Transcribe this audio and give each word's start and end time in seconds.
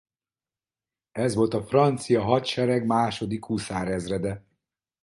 Ez 1.11 1.33
volt 1.35 1.53
a 1.53 1.63
francia 1.63 2.21
hadsereg 2.21 2.85
második 2.85 3.45
huszárezrede. 3.45 4.45